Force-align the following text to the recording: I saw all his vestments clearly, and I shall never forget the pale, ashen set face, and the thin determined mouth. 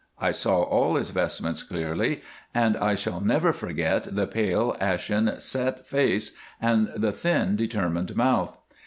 I 0.17 0.31
saw 0.31 0.63
all 0.63 0.95
his 0.95 1.11
vestments 1.11 1.61
clearly, 1.61 2.23
and 2.55 2.75
I 2.75 2.95
shall 2.95 3.21
never 3.21 3.53
forget 3.53 4.15
the 4.15 4.25
pale, 4.25 4.75
ashen 4.79 5.35
set 5.39 5.85
face, 5.85 6.31
and 6.59 6.91
the 6.95 7.11
thin 7.11 7.55
determined 7.55 8.15
mouth. 8.15 8.57